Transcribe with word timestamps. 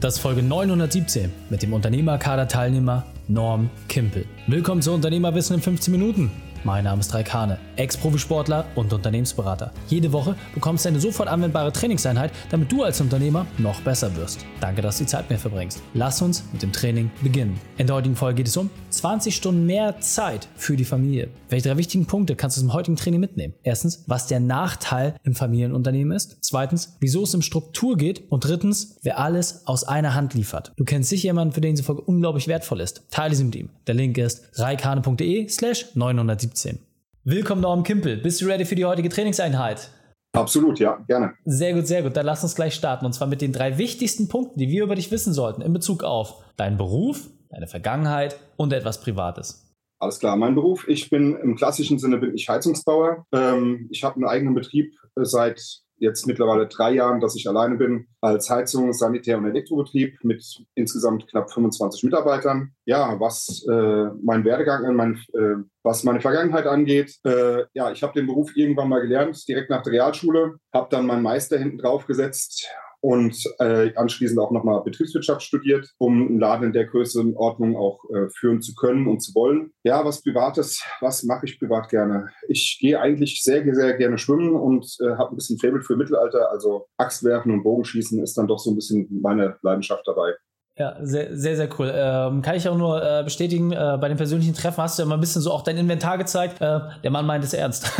Das 0.00 0.16
ist 0.16 0.20
Folge 0.20 0.42
917 0.42 1.32
mit 1.50 1.62
dem 1.62 1.72
Unternehmerkader-Teilnehmer 1.72 3.04
Norm 3.28 3.70
Kimpel. 3.88 4.26
Willkommen 4.46 4.82
zu 4.82 4.92
Unternehmerwissen 4.92 5.56
in 5.56 5.62
15 5.62 5.92
Minuten. 5.92 6.30
Mein 6.66 6.84
Name 6.84 7.00
ist 7.00 7.12
Raikane, 7.12 7.58
Ex-Profisportler 7.76 8.64
und 8.74 8.90
Unternehmensberater. 8.90 9.70
Jede 9.88 10.10
Woche 10.14 10.34
bekommst 10.54 10.86
du 10.86 10.88
eine 10.88 10.98
sofort 10.98 11.28
anwendbare 11.28 11.70
Trainingseinheit, 11.70 12.32
damit 12.50 12.72
du 12.72 12.82
als 12.82 13.02
Unternehmer 13.02 13.46
noch 13.58 13.82
besser 13.82 14.16
wirst. 14.16 14.46
Danke, 14.62 14.80
dass 14.80 14.96
du 14.96 15.04
die 15.04 15.10
Zeit 15.10 15.28
mir 15.28 15.36
verbringst. 15.36 15.82
Lass 15.92 16.22
uns 16.22 16.42
mit 16.52 16.62
dem 16.62 16.72
Training 16.72 17.10
beginnen. 17.22 17.60
In 17.76 17.86
der 17.86 17.96
heutigen 17.96 18.16
Folge 18.16 18.36
geht 18.36 18.48
es 18.48 18.56
um 18.56 18.70
20 18.88 19.36
Stunden 19.36 19.66
mehr 19.66 20.00
Zeit 20.00 20.48
für 20.56 20.74
die 20.74 20.86
Familie. 20.86 21.28
Welche 21.50 21.68
drei 21.68 21.76
wichtigen 21.76 22.06
Punkte 22.06 22.34
kannst 22.34 22.56
du 22.56 22.62
zum 22.62 22.72
heutigen 22.72 22.96
Training 22.96 23.20
mitnehmen? 23.20 23.52
Erstens, 23.62 24.04
was 24.06 24.26
der 24.26 24.40
Nachteil 24.40 25.16
im 25.22 25.34
Familienunternehmen 25.34 26.16
ist. 26.16 26.38
Zweitens, 26.40 26.96
wieso 27.00 27.24
es 27.24 27.34
um 27.34 27.42
Struktur 27.42 27.98
geht. 27.98 28.22
Und 28.30 28.46
drittens, 28.46 28.96
wer 29.02 29.18
alles 29.18 29.66
aus 29.66 29.84
einer 29.84 30.14
Hand 30.14 30.32
liefert. 30.32 30.72
Du 30.78 30.84
kennst 30.84 31.10
sicher 31.10 31.24
jemanden, 31.24 31.52
für 31.52 31.60
den 31.60 31.74
diese 31.74 31.84
Folge 31.84 32.00
unglaublich 32.00 32.48
wertvoll 32.48 32.80
ist. 32.80 33.02
Teile 33.10 33.34
sie 33.34 33.44
mit 33.44 33.54
ihm. 33.54 33.68
Der 33.86 33.94
Link 33.94 34.16
ist 34.16 34.58
reikane.de 34.58 35.46
slash 35.50 35.94
917. 35.94 36.53
17. 36.54 36.78
Willkommen 37.24 37.62
Norm 37.62 37.82
Kimpel. 37.82 38.16
Bist 38.16 38.40
du 38.40 38.46
ready 38.46 38.64
für 38.64 38.76
die 38.76 38.84
heutige 38.84 39.08
Trainingseinheit? 39.08 39.90
Absolut, 40.32 40.78
ja, 40.78 40.96
gerne. 41.08 41.34
Sehr 41.44 41.74
gut, 41.74 41.88
sehr 41.88 42.02
gut. 42.04 42.16
Dann 42.16 42.26
lass 42.26 42.44
uns 42.44 42.54
gleich 42.54 42.74
starten. 42.74 43.04
Und 43.06 43.12
zwar 43.12 43.26
mit 43.26 43.40
den 43.40 43.52
drei 43.52 43.76
wichtigsten 43.76 44.28
Punkten, 44.28 44.60
die 44.60 44.68
wir 44.68 44.84
über 44.84 44.94
dich 44.94 45.10
wissen 45.10 45.32
sollten 45.32 45.62
in 45.62 45.72
Bezug 45.72 46.04
auf 46.04 46.44
deinen 46.56 46.76
Beruf, 46.76 47.28
deine 47.50 47.66
Vergangenheit 47.66 48.38
und 48.56 48.72
etwas 48.72 49.00
Privates. 49.00 49.68
Alles 49.98 50.20
klar, 50.20 50.36
mein 50.36 50.54
Beruf. 50.54 50.86
Ich 50.86 51.10
bin 51.10 51.36
im 51.36 51.56
klassischen 51.56 51.98
Sinne 51.98 52.18
bin 52.18 52.34
ich 52.34 52.48
Heizungsbauer. 52.48 53.26
Ähm, 53.32 53.88
ich 53.90 54.04
habe 54.04 54.16
einen 54.16 54.26
eigenen 54.26 54.54
Betrieb 54.54 54.94
äh, 55.16 55.24
seit 55.24 55.60
jetzt 55.98 56.26
mittlerweile 56.26 56.66
drei 56.66 56.92
Jahren, 56.92 57.20
dass 57.20 57.36
ich 57.36 57.48
alleine 57.48 57.76
bin 57.76 58.06
als 58.20 58.50
Heizung, 58.50 58.92
Sanitär- 58.92 59.38
und 59.38 59.46
Elektrobetrieb 59.46 60.22
mit 60.22 60.44
insgesamt 60.74 61.26
knapp 61.28 61.52
25 61.52 62.04
Mitarbeitern. 62.04 62.72
Ja, 62.84 63.18
was 63.20 63.64
äh, 63.68 64.08
mein 64.22 64.44
Werdegang, 64.44 64.94
mein, 64.94 65.14
äh, 65.34 65.62
was 65.82 66.04
meine 66.04 66.20
Vergangenheit 66.20 66.66
angeht, 66.66 67.16
äh, 67.24 67.64
ja, 67.74 67.90
ich 67.90 68.02
habe 68.02 68.14
den 68.14 68.26
Beruf 68.26 68.56
irgendwann 68.56 68.88
mal 68.88 69.00
gelernt, 69.00 69.46
direkt 69.48 69.70
nach 69.70 69.82
der 69.82 69.92
Realschule, 69.92 70.56
habe 70.72 70.88
dann 70.90 71.06
meinen 71.06 71.22
Meister 71.22 71.58
hinten 71.58 71.78
drauf 71.78 72.06
gesetzt 72.06 72.68
und 73.04 73.36
äh, 73.58 73.94
anschließend 73.96 74.40
auch 74.40 74.50
nochmal 74.50 74.82
Betriebswirtschaft 74.82 75.42
studiert, 75.42 75.92
um 75.98 76.26
einen 76.26 76.38
Laden 76.38 76.68
in 76.68 76.72
der 76.72 76.86
Größenordnung 76.86 77.76
auch 77.76 78.02
äh, 78.08 78.30
führen 78.30 78.62
zu 78.62 78.74
können 78.74 79.06
und 79.06 79.20
zu 79.20 79.34
wollen. 79.34 79.72
Ja, 79.82 80.06
was 80.06 80.22
Privates, 80.22 80.82
was 81.02 81.22
mache 81.22 81.44
ich 81.44 81.58
privat 81.58 81.90
gerne? 81.90 82.30
Ich 82.48 82.78
gehe 82.80 82.98
eigentlich 82.98 83.42
sehr, 83.42 83.62
sehr 83.74 83.98
gerne 83.98 84.16
schwimmen 84.16 84.54
und 84.54 84.86
äh, 85.00 85.16
habe 85.16 85.34
ein 85.34 85.36
bisschen 85.36 85.58
Faible 85.58 85.82
für 85.82 85.96
Mittelalter, 85.96 86.50
also 86.50 86.86
Axtwerfen 86.96 87.52
und 87.52 87.62
Bogenschießen 87.62 88.22
ist 88.22 88.38
dann 88.38 88.46
doch 88.46 88.58
so 88.58 88.70
ein 88.70 88.76
bisschen 88.76 89.06
meine 89.20 89.58
Leidenschaft 89.60 90.08
dabei. 90.08 90.32
Ja, 90.76 90.96
sehr, 91.00 91.36
sehr, 91.36 91.54
sehr 91.54 91.68
cool. 91.78 91.92
Ähm, 91.94 92.42
kann 92.42 92.56
ich 92.56 92.68
auch 92.68 92.76
nur 92.76 93.00
äh, 93.00 93.22
bestätigen, 93.22 93.70
äh, 93.70 93.96
bei 94.00 94.08
den 94.08 94.16
persönlichen 94.16 94.54
Treffen 94.54 94.82
hast 94.82 94.98
du 94.98 95.04
ja 95.04 95.08
mal 95.08 95.14
ein 95.14 95.20
bisschen 95.20 95.40
so 95.40 95.52
auch 95.52 95.62
dein 95.62 95.76
Inventar 95.76 96.18
gezeigt. 96.18 96.60
Äh, 96.60 96.80
der 97.04 97.12
Mann 97.12 97.26
meint 97.26 97.44
es 97.44 97.54
ernst. 97.54 97.92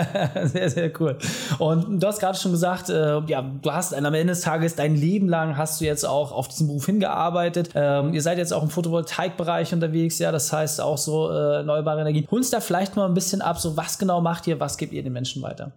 sehr, 0.44 0.70
sehr 0.70 0.90
cool. 0.98 1.18
Und 1.58 2.02
du 2.02 2.06
hast 2.06 2.20
gerade 2.20 2.38
schon 2.38 2.52
gesagt, 2.52 2.88
äh, 2.88 3.20
ja, 3.26 3.42
du 3.42 3.70
hast 3.70 3.94
am 3.94 4.06
Ende 4.06 4.32
des 4.32 4.40
Tages 4.40 4.74
dein 4.76 4.96
Leben 4.96 5.28
lang 5.28 5.58
hast 5.58 5.82
du 5.82 5.84
jetzt 5.84 6.04
auch 6.04 6.32
auf 6.32 6.48
diesen 6.48 6.68
Beruf 6.68 6.86
hingearbeitet. 6.86 7.68
Ähm, 7.74 8.14
ihr 8.14 8.22
seid 8.22 8.38
jetzt 8.38 8.54
auch 8.54 8.62
im 8.62 8.70
Photovoltaikbereich 8.70 9.74
unterwegs, 9.74 10.18
ja, 10.18 10.32
das 10.32 10.50
heißt 10.50 10.80
auch 10.80 10.96
so 10.96 11.30
äh, 11.30 11.56
erneuerbare 11.56 12.00
Energie. 12.00 12.26
Hol 12.30 12.38
uns 12.38 12.48
da 12.48 12.60
vielleicht 12.60 12.96
mal 12.96 13.04
ein 13.04 13.14
bisschen 13.14 13.42
ab, 13.42 13.58
so 13.58 13.76
was 13.76 13.98
genau 13.98 14.22
macht 14.22 14.46
ihr, 14.46 14.58
was 14.58 14.78
gebt 14.78 14.94
ihr 14.94 15.02
den 15.02 15.12
Menschen 15.12 15.42
weiter? 15.42 15.72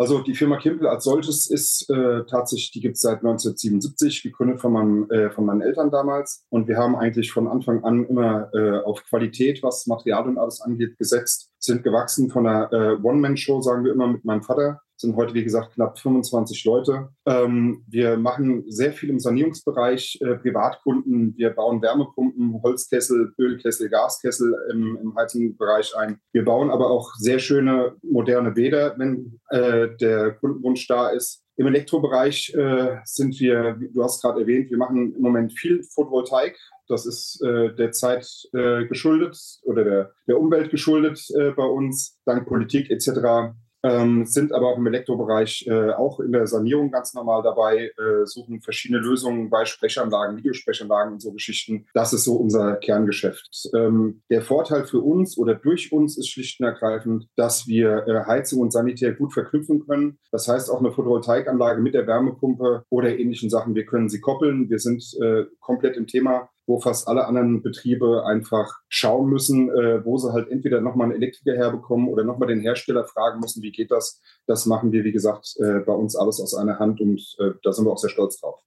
Also 0.00 0.20
die 0.20 0.34
Firma 0.34 0.56
Kimpel 0.56 0.86
als 0.86 1.04
solches 1.04 1.46
ist 1.46 1.90
äh, 1.90 2.24
tatsächlich, 2.24 2.70
die 2.70 2.80
gibt 2.80 2.94
es 2.94 3.02
seit 3.02 3.18
1977, 3.18 4.22
gegründet 4.22 4.58
von, 4.58 4.72
meinem, 4.72 5.10
äh, 5.10 5.30
von 5.30 5.44
meinen 5.44 5.60
Eltern 5.60 5.90
damals. 5.90 6.42
Und 6.48 6.68
wir 6.68 6.78
haben 6.78 6.96
eigentlich 6.96 7.30
von 7.30 7.46
Anfang 7.46 7.84
an 7.84 8.06
immer 8.06 8.48
äh, 8.54 8.78
auf 8.78 9.04
Qualität, 9.04 9.62
was 9.62 9.86
Material 9.86 10.26
und 10.26 10.38
alles 10.38 10.62
angeht, 10.62 10.96
gesetzt. 10.96 11.50
Sind 11.58 11.84
gewachsen 11.84 12.30
von 12.30 12.46
einer 12.46 12.72
äh, 12.72 12.96
One-Man-Show, 13.02 13.60
sagen 13.60 13.84
wir 13.84 13.92
immer, 13.92 14.06
mit 14.06 14.24
meinem 14.24 14.42
Vater 14.42 14.80
sind 15.00 15.16
heute, 15.16 15.34
wie 15.34 15.44
gesagt, 15.44 15.74
knapp 15.74 15.98
25 15.98 16.64
Leute. 16.64 17.08
Ähm, 17.26 17.84
wir 17.88 18.18
machen 18.18 18.64
sehr 18.68 18.92
viel 18.92 19.08
im 19.08 19.18
Sanierungsbereich, 19.18 20.18
äh, 20.20 20.34
Privatkunden. 20.36 21.34
Wir 21.36 21.50
bauen 21.50 21.80
Wärmepumpen, 21.80 22.60
Holzkessel, 22.62 23.32
Ölkessel, 23.38 23.88
Gaskessel 23.88 24.54
im, 24.70 24.98
im 25.00 25.16
Heizungsbereich 25.16 25.96
ein. 25.96 26.18
Wir 26.32 26.44
bauen 26.44 26.70
aber 26.70 26.90
auch 26.90 27.14
sehr 27.14 27.38
schöne 27.38 27.96
moderne 28.02 28.50
Bäder, 28.50 28.94
wenn 28.98 29.40
äh, 29.48 29.88
der 30.00 30.32
Kundenwunsch 30.32 30.86
da 30.86 31.08
ist. 31.08 31.42
Im 31.56 31.66
Elektrobereich 31.66 32.54
äh, 32.54 32.98
sind 33.04 33.38
wir, 33.40 33.78
du 33.92 34.02
hast 34.02 34.22
gerade 34.22 34.40
erwähnt, 34.40 34.70
wir 34.70 34.78
machen 34.78 35.14
im 35.14 35.20
Moment 35.20 35.52
viel 35.52 35.82
Photovoltaik. 35.82 36.58
Das 36.88 37.06
ist 37.06 37.40
äh, 37.42 37.74
der 37.74 37.92
Zeit 37.92 38.26
äh, 38.52 38.86
geschuldet 38.86 39.38
oder 39.62 39.84
der, 39.84 40.12
der 40.26 40.40
Umwelt 40.40 40.70
geschuldet 40.70 41.22
äh, 41.34 41.50
bei 41.50 41.64
uns, 41.64 42.18
dank 42.24 42.48
Politik 42.48 42.90
etc 42.90 43.54
ähm, 43.82 44.26
sind 44.26 44.52
aber 44.52 44.68
auch 44.68 44.78
im 44.78 44.86
Elektrobereich 44.86 45.66
äh, 45.66 45.90
auch 45.90 46.20
in 46.20 46.32
der 46.32 46.46
Sanierung 46.46 46.90
ganz 46.90 47.14
normal 47.14 47.42
dabei, 47.42 47.90
äh, 47.98 48.26
suchen 48.26 48.60
verschiedene 48.60 49.00
Lösungen 49.00 49.50
bei 49.50 49.64
Sprechanlagen, 49.64 50.36
Videosprechanlagen 50.36 51.14
und 51.14 51.20
so 51.20 51.32
Geschichten. 51.32 51.86
Das 51.94 52.12
ist 52.12 52.24
so 52.24 52.36
unser 52.36 52.76
Kerngeschäft. 52.76 53.70
Ähm, 53.74 54.22
der 54.30 54.42
Vorteil 54.42 54.84
für 54.84 55.00
uns 55.00 55.38
oder 55.38 55.54
durch 55.54 55.92
uns 55.92 56.18
ist 56.18 56.28
schlicht 56.28 56.60
und 56.60 56.66
ergreifend, 56.66 57.26
dass 57.36 57.66
wir 57.66 58.06
äh, 58.06 58.24
Heizung 58.26 58.60
und 58.60 58.72
Sanitär 58.72 59.12
gut 59.12 59.32
verknüpfen 59.32 59.86
können. 59.86 60.18
Das 60.30 60.48
heißt 60.48 60.70
auch 60.70 60.80
eine 60.80 60.92
Photovoltaikanlage 60.92 61.80
mit 61.80 61.94
der 61.94 62.06
Wärmepumpe 62.06 62.84
oder 62.90 63.18
ähnlichen 63.18 63.50
Sachen. 63.50 63.74
Wir 63.74 63.86
können 63.86 64.08
sie 64.08 64.20
koppeln. 64.20 64.70
Wir 64.70 64.78
sind 64.78 65.04
äh, 65.20 65.44
komplett 65.60 65.96
im 65.96 66.06
Thema 66.06 66.50
wo 66.70 66.78
fast 66.78 67.08
alle 67.08 67.26
anderen 67.26 67.62
Betriebe 67.62 68.24
einfach 68.24 68.78
schauen 68.88 69.28
müssen, 69.28 69.70
äh, 69.70 70.04
wo 70.04 70.16
sie 70.16 70.32
halt 70.32 70.48
entweder 70.50 70.80
nochmal 70.80 71.08
einen 71.08 71.16
Elektriker 71.16 71.56
herbekommen 71.56 72.08
oder 72.08 72.22
nochmal 72.22 72.48
den 72.48 72.60
Hersteller 72.60 73.04
fragen 73.04 73.40
müssen, 73.40 73.60
wie 73.62 73.72
geht 73.72 73.90
das. 73.90 74.20
Das 74.46 74.66
machen 74.66 74.92
wir, 74.92 75.02
wie 75.02 75.10
gesagt, 75.10 75.56
äh, 75.58 75.80
bei 75.80 75.92
uns 75.92 76.14
alles 76.14 76.40
aus 76.40 76.54
einer 76.54 76.78
Hand 76.78 77.00
und 77.00 77.20
äh, 77.40 77.50
da 77.64 77.72
sind 77.72 77.86
wir 77.86 77.90
auch 77.90 77.98
sehr 77.98 78.10
stolz 78.10 78.40
drauf. 78.40 78.60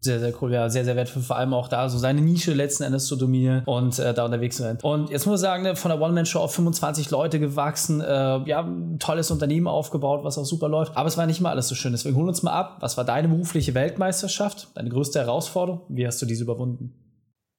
Sehr, 0.00 0.20
sehr 0.20 0.34
cool, 0.42 0.52
ja, 0.52 0.68
sehr, 0.68 0.84
sehr 0.84 0.94
wertvoll, 0.94 1.22
vor 1.22 1.36
allem 1.36 1.54
auch 1.54 1.68
da 1.68 1.88
so 1.88 1.96
seine 1.96 2.20
Nische 2.20 2.52
letzten 2.52 2.82
Endes 2.82 3.06
zu 3.06 3.16
dominieren 3.16 3.64
und 3.64 3.98
äh, 3.98 4.12
da 4.12 4.26
unterwegs 4.26 4.56
zu 4.56 4.62
sein. 4.62 4.78
Und 4.82 5.08
jetzt 5.08 5.24
muss 5.26 5.40
ich 5.40 5.42
sagen, 5.42 5.62
ne, 5.62 5.74
von 5.74 5.90
der 5.90 5.98
One-Man-Show 5.98 6.38
auf 6.38 6.54
25 6.54 7.10
Leute 7.10 7.40
gewachsen, 7.40 8.02
äh, 8.02 8.04
ja, 8.46 8.70
tolles 8.98 9.30
Unternehmen 9.30 9.66
aufgebaut, 9.66 10.22
was 10.22 10.36
auch 10.36 10.44
super 10.44 10.68
läuft, 10.68 10.94
aber 10.94 11.08
es 11.08 11.16
war 11.16 11.24
nicht 11.24 11.40
immer 11.40 11.50
alles 11.50 11.68
so 11.68 11.74
schön. 11.74 11.92
Deswegen 11.92 12.16
holen 12.16 12.26
wir 12.26 12.30
uns 12.30 12.42
mal 12.42 12.52
ab, 12.52 12.76
was 12.80 12.98
war 12.98 13.04
deine 13.04 13.28
berufliche 13.28 13.72
Weltmeisterschaft, 13.72 14.68
deine 14.74 14.90
größte 14.90 15.18
Herausforderung? 15.18 15.80
Wie 15.88 16.06
hast 16.06 16.20
du 16.20 16.26
diese 16.26 16.44
überwunden? 16.44 17.05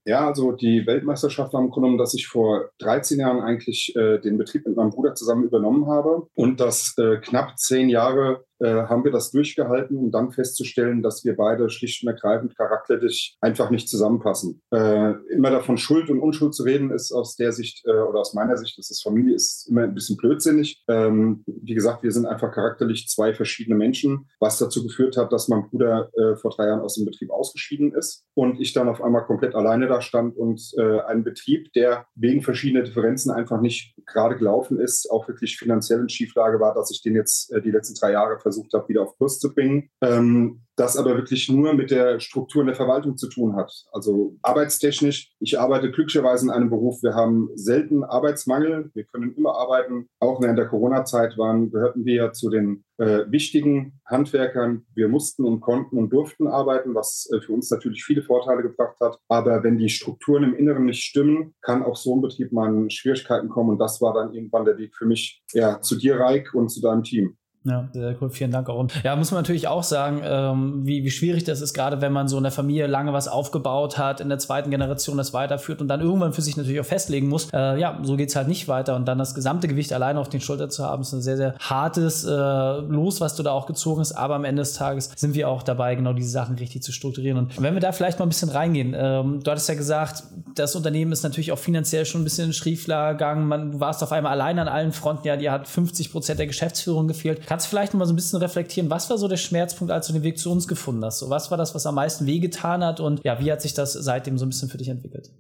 Ja, 0.08 0.26
also 0.26 0.54
die 0.54 0.88
Weltmeisterschaft 0.88 1.52
war 1.52 1.60
im 1.60 1.70
Grunde 1.70 1.88
genommen, 1.88 1.98
dass 1.98 2.14
ich 2.14 2.28
vor 2.28 2.70
13 2.80 3.20
Jahren 3.20 3.42
eigentlich 3.42 3.94
äh, 3.98 4.20
den 4.20 4.38
Betrieb 4.38 4.66
mit 4.66 4.78
meinem 4.78 4.92
Bruder 4.92 5.16
zusammen 5.16 5.44
übernommen 5.44 5.88
habe 5.88 6.28
und 6.34 6.62
das 6.62 6.96
äh, 6.98 7.18
knapp 7.18 7.60
zehn 7.60 7.90
Jahre 7.90 8.46
äh, 8.60 8.84
haben 8.88 9.04
wir 9.04 9.12
das 9.12 9.32
durchgehalten, 9.32 9.98
um 9.98 10.12
dann 10.12 10.32
festzustellen, 10.32 11.02
dass 11.02 11.24
wir 11.24 11.36
beide 11.36 11.70
schlicht 11.70 12.04
und 12.04 12.10
ergreifend 12.10 12.58
charakterlich 12.58 13.38
einfach 13.42 13.70
nicht 13.70 13.90
zusammenpassen. 13.90 14.62
Äh, 14.72 15.14
immer 15.32 15.52
davon 15.52 15.78
Schuld 15.78 16.10
und 16.10 16.20
Unschuld 16.20 16.54
zu 16.54 16.64
reden, 16.64 16.92
ist 16.92 17.12
aus 17.12 17.36
der 17.36 17.52
Sicht 17.52 17.86
äh, 17.86 17.92
oder 17.92 18.20
aus 18.20 18.34
meiner 18.34 18.58
Sicht, 18.58 18.78
das 18.78 18.90
ist 18.90 19.04
Familie, 19.04 19.36
ist 19.36 19.68
immer 19.70 19.84
ein 19.84 19.94
bisschen 19.94 20.18
blödsinnig. 20.18 20.84
Ähm, 20.88 21.44
wie 21.46 21.74
gesagt, 21.74 22.04
wir 22.04 22.12
sind 22.12 22.26
einfach 22.26 22.52
charakterlich 22.52 23.08
zwei 23.08 23.34
verschiedene 23.34 23.76
Menschen, 23.76 24.28
was 24.40 24.58
dazu 24.58 24.84
geführt 24.84 25.18
hat, 25.18 25.32
dass 25.32 25.48
mein 25.48 25.70
Bruder 25.70 26.10
äh, 26.14 26.36
vor 26.36 26.52
drei 26.52 26.68
Jahren 26.68 26.82
aus 26.82 26.96
dem 26.96 27.06
Betrieb 27.06 27.32
ausgeschieden 27.32 27.94
ist 27.94 28.26
und 28.34 28.60
ich 28.60 28.74
dann 28.74 28.90
auf 28.90 29.02
einmal 29.02 29.26
komplett 29.26 29.56
alleine 29.56 29.88
da 29.88 30.02
stand 30.02 30.36
und 30.36 30.62
äh, 30.78 31.02
einen 31.02 31.24
Betrieb, 31.24 31.74
der 31.74 32.08
wegen 32.16 32.42
verschiedener 32.42 32.84
Differenzen 32.84 33.32
einfach 33.32 33.62
nicht 33.62 33.96
gerade 34.06 34.38
gelaufen 34.38 34.80
ist, 34.80 35.10
auch 35.12 35.28
wirklich 35.28 35.58
finanziell 35.58 36.00
in 36.00 36.10
Schieflage 36.10 36.60
war, 36.60 36.74
dass 36.74 36.92
ich 36.92 37.02
den 37.02 37.16
jetzt 37.16 37.54
die 37.64 37.72
letzten 37.72 37.96
drei 37.96 38.12
Jahre 38.12 38.40
versucht 38.48 38.74
habe, 38.74 38.88
wieder 38.90 39.04
auf 39.04 39.18
Kurs 39.18 39.40
zu 39.40 39.54
bringen. 39.54 39.90
Ähm, 40.02 40.62
das 40.78 40.96
aber 40.96 41.18
wirklich 41.18 41.50
nur 41.50 41.74
mit 41.74 41.90
der 41.90 42.20
Struktur 42.20 42.62
in 42.62 42.68
der 42.68 42.76
Verwaltung 42.76 43.18
zu 43.18 43.28
tun 43.28 43.56
hat. 43.56 43.72
Also 43.92 44.38
arbeitstechnisch, 44.44 45.32
ich 45.40 45.60
arbeite 45.60 45.92
glücklicherweise 45.92 46.46
in 46.46 46.52
einem 46.52 46.70
Beruf, 46.70 47.02
wir 47.02 47.16
haben 47.16 47.50
selten 47.56 48.04
Arbeitsmangel, 48.04 48.92
wir 48.94 49.04
können 49.06 49.34
immer 49.36 49.56
arbeiten. 49.56 50.08
Auch 50.20 50.40
während 50.40 50.60
der 50.60 50.68
Corona-Zeit 50.68 51.38
waren, 51.38 51.72
gehörten 51.72 52.06
wir 52.06 52.14
ja 52.14 52.32
zu 52.32 52.52
den 52.52 52.84
äh, 52.98 53.26
wichtigen 53.28 54.00
Handwerkern. 54.06 54.86
Wir 54.94 55.08
mussten 55.08 55.46
und 55.46 55.62
konnten 55.62 55.98
und 55.98 56.12
durften 56.12 56.48
arbeiten, 56.48 56.94
was 56.94 57.28
äh, 57.34 57.42
für 57.42 57.54
uns 57.54 57.72
natürlich 57.72 58.04
viele 58.04 58.22
Vorteile 58.22 58.62
gebracht 58.62 58.98
hat. 59.02 59.18
Aber 59.28 59.64
wenn 59.64 59.80
die 59.80 59.90
Strukturen 59.90 60.44
im 60.44 60.56
Inneren 60.56 60.86
nicht 60.86 61.04
stimmen, 61.04 61.56
kann 61.62 61.84
auch 61.84 61.96
so 61.96 62.16
ein 62.16 62.22
Betrieb 62.22 62.52
mal 62.52 62.72
in 62.72 62.90
Schwierigkeiten 62.92 63.50
kommen. 63.50 63.72
Und 63.72 63.80
das 63.80 64.00
war 64.00 64.14
dann 64.14 64.34
irgendwann 64.34 64.66
der 64.66 64.78
Weg 64.78 64.96
für 64.96 65.06
mich 65.06 65.44
ja, 65.54 65.82
zu 65.82 65.96
dir, 65.96 66.20
Reik, 66.20 66.54
und 66.54 66.70
zu 66.70 66.82
deinem 66.82 67.04
Team. 67.04 67.38
Ja, 67.68 67.90
sehr 67.92 68.16
cool. 68.22 68.30
Vielen 68.30 68.52
Dank 68.52 68.70
auch. 68.70 68.80
Und 68.80 68.94
ja, 69.04 69.16
muss 69.16 69.32
man 69.32 69.42
natürlich 69.42 69.68
auch 69.68 69.84
sagen, 69.84 70.22
ähm, 70.24 70.86
wie, 70.86 71.04
wie 71.04 71.12
schwierig 71.12 71.44
das 71.44 71.60
ist, 71.60 71.74
gerade 71.74 72.00
wenn 72.00 72.14
man 72.14 72.28
so 72.28 72.38
in 72.38 72.44
der 72.44 72.52
Familie 72.52 72.88
lange 72.88 73.12
was 73.12 73.28
aufgebaut 73.28 73.98
hat, 73.98 74.22
in 74.22 74.30
der 74.30 74.40
zweiten 74.40 74.72
Generation 74.72 75.18
das 75.18 75.34
weiterführt 75.34 75.82
und 75.82 75.90
dann 75.90 76.00
irgendwann 76.00 76.32
für 76.32 76.42
sich 76.42 76.56
natürlich 76.56 76.80
auch 76.80 76.86
festlegen 76.86 77.28
muss, 77.28 77.50
äh, 77.52 77.78
ja, 77.78 78.00
so 78.04 78.16
geht's 78.16 78.36
halt 78.36 78.48
nicht 78.48 78.68
weiter. 78.68 78.96
Und 78.96 79.06
dann 79.06 79.18
das 79.18 79.36
gesamte 79.36 79.68
Gewicht 79.68 79.92
alleine 79.92 80.20
auf 80.20 80.30
den 80.30 80.40
Schultern 80.40 80.70
zu 80.70 80.86
haben, 80.86 81.02
ist 81.02 81.12
ein 81.12 81.22
sehr, 81.22 81.38
sehr 81.38 81.56
hartes 81.60 82.24
äh, 82.24 82.30
Los, 82.32 83.20
was 83.20 83.36
du 83.36 83.44
da 83.44 83.52
auch 83.52 83.66
gezogen 83.66 84.00
hast. 84.00 84.14
Aber 84.14 84.36
am 84.36 84.46
Ende 84.46 84.62
des 84.62 84.74
Tages 84.74 85.12
sind 85.16 85.36
wir 85.36 85.50
auch 85.50 85.64
dabei, 85.64 85.96
genau 85.96 86.14
diese 86.14 86.30
Sachen 86.30 86.56
richtig 86.56 86.84
zu 86.84 86.94
strukturieren. 86.94 87.38
Und 87.38 87.62
wenn 87.62 87.74
wir 87.74 87.82
da 87.82 87.92
vielleicht 87.92 88.20
mal 88.20 88.26
ein 88.26 88.30
bisschen 88.30 88.50
reingehen, 88.50 88.96
ähm, 88.98 89.42
du 89.44 89.52
hattest 89.52 89.68
ja 89.68 89.76
gesagt, 89.76 90.24
das 90.56 90.76
Unternehmen 90.76 91.12
ist 91.12 91.24
natürlich 91.24 91.52
auch 91.52 91.60
finanziell 91.60 92.06
schon 92.06 92.22
ein 92.22 92.24
bisschen 92.24 92.48
in 92.48 92.54
Schriefler 92.54 93.12
gegangen. 93.12 93.48
Man, 93.48 93.80
warst 93.80 94.02
auf 94.04 94.12
einmal 94.12 94.32
allein 94.32 94.58
an 94.60 94.68
allen 94.68 94.92
Fronten, 94.94 95.28
ja, 95.28 95.36
dir 95.36 95.52
hat 95.52 95.68
50 95.68 96.12
Prozent 96.12 96.40
der 96.40 96.48
Geschäftsführung 96.48 97.08
gefehlt. 97.08 97.46
Kannst 97.58 97.66
du 97.66 97.70
vielleicht 97.72 97.96
mal 97.96 98.06
so 98.06 98.14
ein 98.14 98.16
bisschen 98.16 98.38
reflektieren, 98.38 98.92
was 98.92 99.10
war 99.10 99.18
so 99.18 99.28
der 99.28 99.38
Schmerzpunkt, 99.38 99.92
als 99.92 100.06
du 100.06 100.14
den 100.14 100.22
Weg 100.22 100.38
zu 100.38 100.52
uns 100.52 100.68
gefunden 100.68 101.04
hast? 101.04 101.18
So, 101.18 101.32
was 101.32 101.50
war 101.50 101.58
das, 101.58 101.74
was 101.74 101.88
am 101.88 101.96
meisten 101.96 102.28
wehgetan 102.28 102.84
hat 102.84 103.00
und 103.00 103.20
ja, 103.24 103.40
wie 103.40 103.52
hat 103.52 103.64
sich 103.64 103.74
das 103.74 103.94
seitdem 103.94 104.38
so 104.38 104.46
ein 104.46 104.50
bisschen 104.50 104.70
für 104.70 104.78
dich 104.78 104.90
entwickelt? 104.90 105.32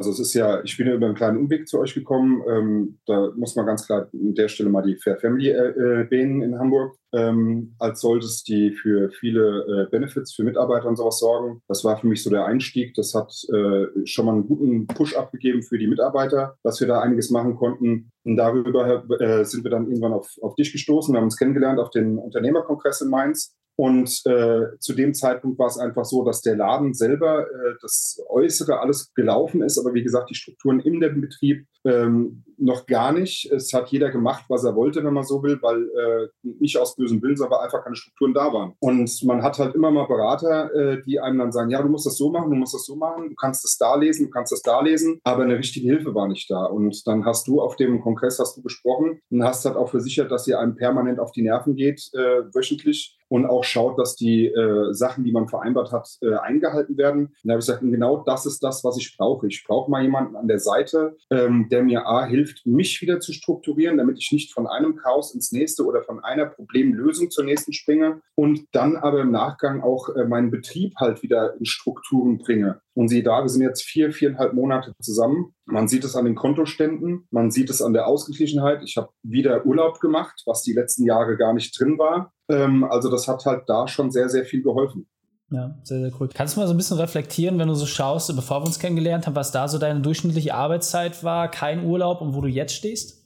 Also 0.00 0.12
es 0.12 0.18
ist 0.18 0.32
ja, 0.32 0.62
ich 0.64 0.78
bin 0.78 0.86
ja 0.86 0.94
über 0.94 1.04
einen 1.04 1.14
kleinen 1.14 1.36
Umweg 1.36 1.68
zu 1.68 1.78
euch 1.78 1.92
gekommen. 1.92 2.42
Ähm, 2.48 2.98
da 3.04 3.32
muss 3.36 3.54
man 3.54 3.66
ganz 3.66 3.84
klar 3.84 4.08
an 4.10 4.34
der 4.34 4.48
Stelle 4.48 4.70
mal 4.70 4.80
die 4.80 4.96
Fair 4.96 5.18
Family 5.18 5.50
äh, 5.50 6.04
erwähnen 6.04 6.40
in 6.40 6.58
Hamburg. 6.58 6.96
Ähm, 7.12 7.74
als 7.78 8.00
solltest 8.00 8.48
die 8.48 8.70
für 8.70 9.10
viele 9.10 9.58
äh, 9.68 9.90
Benefits 9.90 10.32
für 10.32 10.42
Mitarbeiter 10.42 10.88
und 10.88 10.96
sowas 10.96 11.18
sorgen. 11.18 11.60
Das 11.68 11.84
war 11.84 11.98
für 11.98 12.06
mich 12.06 12.22
so 12.22 12.30
der 12.30 12.46
Einstieg. 12.46 12.94
Das 12.94 13.14
hat 13.14 13.30
äh, 13.52 14.06
schon 14.06 14.24
mal 14.24 14.32
einen 14.32 14.46
guten 14.46 14.86
Push 14.86 15.14
abgegeben 15.16 15.62
für 15.62 15.76
die 15.76 15.86
Mitarbeiter, 15.86 16.56
dass 16.62 16.80
wir 16.80 16.86
da 16.86 17.02
einiges 17.02 17.28
machen 17.28 17.56
konnten. 17.56 18.10
Und 18.24 18.36
darüber 18.38 19.04
äh, 19.20 19.44
sind 19.44 19.64
wir 19.64 19.70
dann 19.70 19.86
irgendwann 19.86 20.14
auf, 20.14 20.30
auf 20.40 20.54
dich 20.54 20.72
gestoßen. 20.72 21.12
Wir 21.12 21.18
haben 21.18 21.24
uns 21.26 21.36
kennengelernt 21.36 21.78
auf 21.78 21.90
den 21.90 22.16
Unternehmerkongress 22.16 23.02
in 23.02 23.10
Mainz 23.10 23.54
und 23.80 24.20
äh, 24.26 24.78
zu 24.78 24.92
dem 24.92 25.14
Zeitpunkt 25.14 25.58
war 25.58 25.68
es 25.68 25.78
einfach 25.78 26.04
so, 26.04 26.22
dass 26.22 26.42
der 26.42 26.54
Laden 26.54 26.92
selber, 26.92 27.46
äh, 27.46 27.76
das 27.80 28.22
Äußere 28.28 28.78
alles 28.78 29.14
gelaufen 29.14 29.62
ist, 29.62 29.78
aber 29.78 29.94
wie 29.94 30.02
gesagt, 30.02 30.28
die 30.28 30.34
Strukturen 30.34 30.80
dem 30.80 31.22
Betrieb 31.22 31.64
ähm, 31.84 32.44
noch 32.58 32.84
gar 32.84 33.10
nicht. 33.10 33.50
Es 33.50 33.72
hat 33.72 33.88
jeder 33.88 34.10
gemacht, 34.10 34.44
was 34.48 34.64
er 34.64 34.76
wollte, 34.76 35.02
wenn 35.02 35.14
man 35.14 35.24
so 35.24 35.42
will, 35.42 35.58
weil 35.62 35.84
äh, 35.84 36.28
nicht 36.42 36.76
aus 36.76 36.94
bösem 36.94 37.22
Willen, 37.22 37.38
sondern 37.38 37.60
einfach 37.60 37.82
keine 37.82 37.96
Strukturen 37.96 38.34
da 38.34 38.52
waren. 38.52 38.74
Und 38.80 39.24
man 39.24 39.42
hat 39.42 39.58
halt 39.58 39.74
immer 39.74 39.90
mal 39.90 40.06
Berater, 40.06 40.74
äh, 40.74 41.00
die 41.00 41.18
einem 41.18 41.38
dann 41.38 41.52
sagen, 41.52 41.70
ja, 41.70 41.80
du 41.80 41.88
musst 41.88 42.04
das 42.04 42.18
so 42.18 42.28
machen, 42.28 42.50
du 42.50 42.56
musst 42.56 42.74
das 42.74 42.84
so 42.84 42.96
machen, 42.96 43.30
du 43.30 43.34
kannst 43.34 43.64
das 43.64 43.78
da 43.78 43.94
lesen, 43.94 44.26
du 44.26 44.30
kannst 44.30 44.52
das 44.52 44.60
da 44.60 44.82
lesen, 44.82 45.20
aber 45.24 45.44
eine 45.44 45.56
richtige 45.56 45.86
Hilfe 45.88 46.14
war 46.14 46.28
nicht 46.28 46.50
da. 46.50 46.66
Und 46.66 47.06
dann 47.06 47.24
hast 47.24 47.48
du 47.48 47.62
auf 47.62 47.76
dem 47.76 48.02
Kongress 48.02 48.38
hast 48.40 48.58
du 48.58 48.62
gesprochen 48.62 49.22
und 49.30 49.42
hast 49.42 49.64
halt 49.64 49.76
auch 49.76 49.88
versichert, 49.88 50.30
dass 50.30 50.46
ihr 50.46 50.60
einem 50.60 50.76
permanent 50.76 51.18
auf 51.18 51.32
die 51.32 51.40
Nerven 51.40 51.76
geht, 51.76 52.10
äh, 52.12 52.42
wöchentlich 52.52 53.16
und 53.30 53.46
auch 53.46 53.62
schaut, 53.62 53.98
dass 53.98 54.16
die 54.16 54.46
äh, 54.46 54.92
Sachen, 54.92 55.24
die 55.24 55.30
man 55.30 55.48
vereinbart 55.48 55.92
hat, 55.92 56.18
äh, 56.20 56.34
eingehalten 56.34 56.98
werden. 56.98 57.26
Und 57.26 57.34
da 57.44 57.52
habe 57.52 57.60
ich 57.60 57.66
gesagt, 57.66 57.82
genau 57.82 58.24
das 58.26 58.44
ist 58.44 58.62
das, 58.62 58.82
was 58.82 58.98
ich 58.98 59.16
brauche. 59.16 59.46
Ich 59.46 59.64
brauche 59.66 59.90
mal 59.90 60.02
jemanden 60.02 60.34
an 60.34 60.48
der 60.48 60.58
Seite, 60.58 61.16
ähm, 61.30 61.68
der 61.70 61.84
mir 61.84 62.06
A 62.06 62.26
hilft, 62.26 62.66
mich 62.66 63.00
wieder 63.00 63.20
zu 63.20 63.32
strukturieren, 63.32 63.98
damit 63.98 64.18
ich 64.18 64.32
nicht 64.32 64.52
von 64.52 64.66
einem 64.66 64.96
Chaos 64.96 65.32
ins 65.32 65.52
nächste 65.52 65.84
oder 65.84 66.02
von 66.02 66.22
einer 66.24 66.46
Problemlösung 66.46 67.30
zur 67.30 67.44
nächsten 67.44 67.72
springe 67.72 68.20
und 68.34 68.66
dann 68.72 68.96
aber 68.96 69.20
im 69.20 69.30
Nachgang 69.30 69.80
auch 69.80 70.08
äh, 70.08 70.24
meinen 70.24 70.50
Betrieb 70.50 70.94
halt 70.96 71.22
wieder 71.22 71.54
in 71.56 71.66
Strukturen 71.66 72.38
bringe. 72.38 72.80
Und 72.94 73.08
siehe 73.08 73.22
da, 73.22 73.42
wir 73.42 73.48
sind 73.48 73.62
jetzt 73.62 73.82
vier, 73.82 74.12
viereinhalb 74.12 74.52
Monate 74.52 74.92
zusammen. 75.00 75.54
Man 75.64 75.86
sieht 75.86 76.04
es 76.04 76.16
an 76.16 76.24
den 76.24 76.34
Kontoständen, 76.34 77.28
man 77.30 77.50
sieht 77.52 77.70
es 77.70 77.80
an 77.80 77.92
der 77.92 78.08
Ausgeglichenheit. 78.08 78.82
Ich 78.82 78.96
habe 78.96 79.10
wieder 79.22 79.64
Urlaub 79.64 80.00
gemacht, 80.00 80.42
was 80.46 80.62
die 80.62 80.72
letzten 80.72 81.04
Jahre 81.04 81.36
gar 81.36 81.54
nicht 81.54 81.78
drin 81.78 81.98
war. 81.98 82.32
Ähm, 82.50 82.84
also 82.84 83.10
das 83.10 83.28
hat 83.28 83.44
halt 83.46 83.62
da 83.68 83.86
schon 83.88 84.10
sehr, 84.10 84.28
sehr 84.28 84.44
viel 84.44 84.62
geholfen. 84.62 85.06
Ja, 85.50 85.74
sehr, 85.82 86.00
sehr 86.00 86.12
cool. 86.20 86.28
Kannst 86.32 86.56
du 86.56 86.60
mal 86.60 86.66
so 86.66 86.74
ein 86.74 86.76
bisschen 86.76 86.98
reflektieren, 86.98 87.58
wenn 87.58 87.68
du 87.68 87.74
so 87.74 87.86
schaust, 87.86 88.34
bevor 88.36 88.60
wir 88.62 88.66
uns 88.66 88.78
kennengelernt 88.78 89.26
haben, 89.26 89.34
was 89.34 89.50
da 89.50 89.66
so 89.66 89.78
deine 89.78 90.00
durchschnittliche 90.00 90.54
Arbeitszeit 90.54 91.24
war, 91.24 91.50
kein 91.50 91.84
Urlaub 91.84 92.20
und 92.20 92.34
wo 92.34 92.40
du 92.40 92.48
jetzt 92.48 92.74
stehst? 92.74 93.19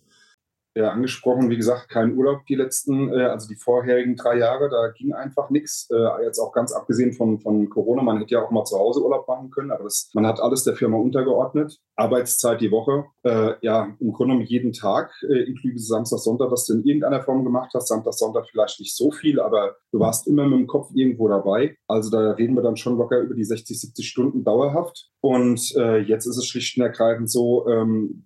Ja, 0.74 0.90
angesprochen, 0.90 1.50
wie 1.50 1.56
gesagt, 1.56 1.88
kein 1.88 2.16
Urlaub 2.16 2.44
die 2.46 2.56
letzten, 2.56 3.12
äh, 3.12 3.24
also 3.24 3.48
die 3.48 3.54
vorherigen 3.54 4.16
drei 4.16 4.38
Jahre, 4.38 4.68
da 4.68 4.88
ging 4.88 5.12
einfach 5.12 5.50
nichts. 5.50 5.88
Äh, 5.90 6.24
jetzt 6.24 6.40
auch 6.40 6.52
ganz 6.52 6.72
abgesehen 6.72 7.12
von, 7.12 7.38
von 7.38 7.68
Corona, 7.70 8.02
man 8.02 8.18
hätte 8.18 8.34
ja 8.34 8.42
auch 8.42 8.50
mal 8.50 8.64
zu 8.64 8.78
Hause 8.78 9.02
Urlaub 9.02 9.28
machen 9.28 9.50
können, 9.50 9.70
aber 9.70 9.84
das, 9.84 10.10
man 10.14 10.26
hat 10.26 10.40
alles 10.40 10.64
der 10.64 10.74
Firma 10.74 10.96
untergeordnet. 10.96 11.78
Arbeitszeit 11.96 12.60
die 12.60 12.72
Woche, 12.72 13.04
äh, 13.22 13.52
ja, 13.60 13.94
im 14.00 14.12
Grunde 14.12 14.34
genommen 14.34 14.46
jeden 14.46 14.72
Tag, 14.72 15.12
äh, 15.28 15.44
inklusive 15.44 15.78
Samstag, 15.78 16.18
Sonntag, 16.18 16.50
dass 16.50 16.66
du 16.66 16.74
in 16.74 16.84
irgendeiner 16.84 17.22
Form 17.22 17.44
gemacht 17.44 17.70
hast. 17.74 17.88
Samstag, 17.88 18.14
Sonntag 18.14 18.48
vielleicht 18.50 18.80
nicht 18.80 18.96
so 18.96 19.12
viel, 19.12 19.40
aber 19.40 19.76
du 19.92 20.00
warst 20.00 20.26
immer 20.26 20.44
mit 20.46 20.58
dem 20.58 20.66
Kopf 20.66 20.90
irgendwo 20.92 21.28
dabei. 21.28 21.76
Also 21.86 22.10
da 22.10 22.32
reden 22.32 22.54
wir 22.54 22.62
dann 22.62 22.76
schon 22.76 22.98
locker 22.98 23.20
über 23.20 23.34
die 23.34 23.44
60, 23.44 23.80
70 23.80 24.08
Stunden 24.08 24.42
dauerhaft. 24.42 25.10
Und 25.20 25.74
äh, 25.76 25.98
jetzt 25.98 26.26
ist 26.26 26.36
es 26.36 26.46
schlicht 26.46 26.76
und 26.76 26.82
ergreifend 26.82 27.30
so, 27.30 27.66
ähm, 27.68 28.24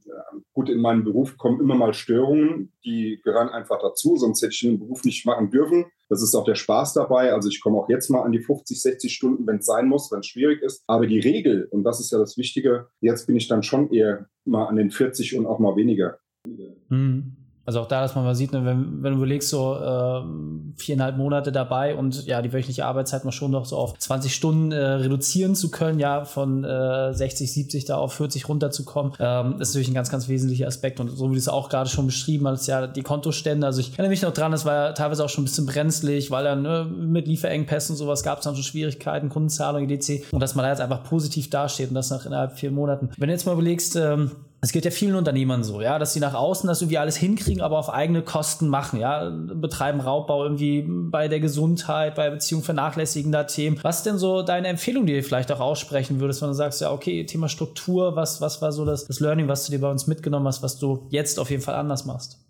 gut, 0.58 0.69
in 0.69 0.81
meinem 0.81 1.05
Beruf 1.05 1.37
kommen 1.37 1.60
immer 1.60 1.76
mal 1.76 1.94
Störungen, 1.94 2.72
die 2.84 3.20
gehören 3.22 3.49
einfach 3.49 3.78
dazu, 3.81 4.16
sonst 4.16 4.43
hätte 4.43 4.55
ich 4.55 4.60
den 4.60 4.81
Beruf 4.81 5.05
nicht 5.05 5.25
machen 5.25 5.50
dürfen. 5.50 5.84
Das 6.08 6.20
ist 6.20 6.34
auch 6.34 6.43
der 6.43 6.56
Spaß 6.56 6.94
dabei. 6.94 7.32
Also 7.32 7.49
ich 7.49 7.60
komme 7.60 7.78
auch 7.78 7.88
jetzt 7.88 8.10
mal 8.10 8.22
an 8.22 8.32
die 8.32 8.40
50, 8.40 8.82
60 8.82 9.14
Stunden, 9.14 9.46
wenn 9.46 9.58
es 9.58 9.66
sein 9.66 9.87
muss, 9.87 10.10
wenn 10.10 10.19
es 10.19 10.26
schwierig 10.26 10.60
ist. 10.62 10.82
Aber 10.88 11.06
die 11.06 11.20
Regel, 11.20 11.69
und 11.70 11.84
das 11.84 12.00
ist 12.00 12.10
ja 12.10 12.19
das 12.19 12.37
Wichtige, 12.37 12.88
jetzt 13.00 13.28
bin 13.28 13.37
ich 13.37 13.46
dann 13.46 13.62
schon 13.62 13.93
eher 13.93 14.26
mal 14.44 14.66
an 14.66 14.75
den 14.75 14.90
40 14.90 15.38
und 15.38 15.46
auch 15.46 15.60
mal 15.60 15.76
weniger. 15.76 16.19
Mhm. 16.88 17.37
Also 17.69 17.81
auch 17.81 17.87
da, 17.87 18.00
dass 18.00 18.15
man 18.15 18.25
mal 18.25 18.35
sieht, 18.35 18.53
ne, 18.53 18.65
wenn, 18.65 19.03
wenn 19.03 19.12
du 19.12 19.19
überlegst, 19.19 19.50
so 19.50 19.75
äh, 19.75 20.23
viereinhalb 20.79 21.19
Monate 21.19 21.53
dabei 21.53 21.97
und 21.97 22.25
ja, 22.25 22.41
die 22.41 22.50
wöchentliche 22.50 22.87
Arbeitszeit 22.87 23.26
mal 23.26 23.31
schon 23.31 23.50
noch 23.50 23.67
so 23.67 23.76
auf 23.76 23.99
20 23.99 24.35
Stunden 24.35 24.73
äh, 24.73 24.79
reduzieren 24.79 25.55
zu 25.55 25.70
können, 25.70 25.99
ja, 25.99 26.25
von 26.25 26.65
äh, 26.65 27.12
60, 27.12 27.53
70 27.53 27.85
da 27.85 27.99
auf 27.99 28.15
40 28.15 28.49
runterzukommen, 28.49 29.12
ähm, 29.20 29.61
ist 29.61 29.75
natürlich 29.75 29.88
ein 29.88 29.94
ganz, 29.94 30.09
ganz 30.09 30.29
wesentlicher 30.29 30.67
Aspekt. 30.67 30.99
Und 30.99 31.11
so 31.11 31.29
wie 31.29 31.35
du 31.35 31.38
es 31.38 31.47
auch 31.47 31.69
gerade 31.69 31.91
schon 31.91 32.06
beschrieben 32.06 32.49
hast, 32.49 32.67
ja, 32.69 32.87
die 32.87 33.03
Kontostände, 33.03 33.67
also 33.67 33.81
ich 33.81 33.91
erinnere 33.93 34.09
mich 34.09 34.23
noch 34.23 34.32
dran, 34.32 34.50
das 34.50 34.65
war 34.65 34.75
ja 34.75 34.93
teilweise 34.93 35.23
auch 35.23 35.29
schon 35.29 35.43
ein 35.43 35.49
bisschen 35.49 35.67
brenzlig, 35.67 36.31
weil 36.31 36.44
dann 36.44 36.62
ne, 36.62 36.87
mit 36.87 37.29
Lieferengpässen 37.29 37.93
und 37.93 37.99
sowas 37.99 38.23
gab 38.23 38.38
es 38.38 38.44
dann 38.44 38.55
schon 38.55 38.65
Schwierigkeiten, 38.65 39.29
Kundenzahlung, 39.29 39.91
etc. 39.91 40.32
Und 40.32 40.41
dass 40.41 40.55
man 40.55 40.62
da 40.62 40.70
jetzt 40.70 40.81
einfach 40.81 41.05
positiv 41.05 41.50
dasteht 41.50 41.91
und 41.91 41.97
das 41.97 42.09
nach 42.09 42.25
innerhalb 42.25 42.53
vier 42.53 42.70
Monaten. 42.70 43.11
Wenn 43.19 43.29
du 43.29 43.35
jetzt 43.35 43.44
mal 43.44 43.53
überlegst, 43.53 43.94
ähm, 43.97 44.31
es 44.60 44.72
geht 44.72 44.84
ja 44.84 44.90
vielen 44.90 45.14
Unternehmern 45.14 45.62
so, 45.62 45.81
ja, 45.81 45.99
dass 45.99 46.12
sie 46.12 46.20
nach 46.20 46.34
außen 46.34 46.66
das 46.66 46.82
irgendwie 46.82 46.99
alles 46.99 47.16
hinkriegen, 47.16 47.62
aber 47.62 47.78
auf 47.78 47.90
eigene 47.90 48.22
Kosten 48.22 48.69
machen, 48.69 48.99
ja, 48.99 49.31
betreiben 49.31 50.00
Raubbau 50.00 50.43
irgendwie 50.43 50.84
bei 50.87 51.28
der 51.28 51.38
Gesundheit, 51.38 52.16
bei 52.16 52.28
Beziehungen 52.31 52.64
vernachlässigender 52.64 53.46
Themen. 53.46 53.78
Was 53.82 53.99
ist 53.99 54.06
denn 54.06 54.19
so 54.19 54.43
deine 54.43 54.69
Empfehlung, 54.69 55.06
die 55.06 55.14
du 55.14 55.22
vielleicht 55.22 55.52
auch 55.52 55.60
aussprechen 55.60 56.19
würdest, 56.19 56.43
wenn 56.43 56.49
du 56.49 56.55
sagst, 56.55 56.81
ja, 56.81 56.93
okay, 56.93 57.25
Thema 57.25 57.49
Struktur, 57.49 58.16
was, 58.16 58.40
was 58.40 58.60
war 58.60 58.72
so 58.72 58.84
das, 58.84 59.06
das 59.06 59.20
Learning, 59.20 59.46
was 59.46 59.64
du 59.64 59.72
dir 59.72 59.81
bei 59.81 59.90
uns 59.90 60.08
mitgenommen 60.08 60.46
hast, 60.46 60.62
was 60.62 60.78
du 60.78 61.06
jetzt 61.10 61.38
auf 61.38 61.50
jeden 61.50 61.62
Fall 61.62 61.76
anders 61.76 62.05
machst? 62.05 62.44